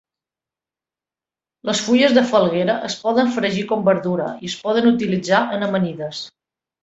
Les 1.69 1.81
fulles 1.89 2.15
de 2.19 2.23
falguera 2.31 2.77
es 2.87 2.95
poden 3.03 3.29
fregir 3.37 3.63
com 3.73 3.85
"verdura" 3.91 4.29
o 4.31 4.49
es 4.49 4.55
poden 4.65 4.89
utilitzar 4.95 5.43
en 5.59 5.69
amanides. 5.69 6.23